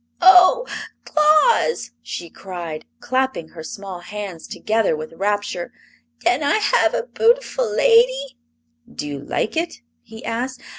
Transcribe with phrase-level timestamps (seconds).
[0.19, 0.65] "Oh,
[1.05, 5.71] Tlaus!" she cried, clapping her small hands together with rapture;
[6.21, 8.35] "tan I have 'at boo'ful lady?"
[8.91, 10.59] "Do you like it?" he asked.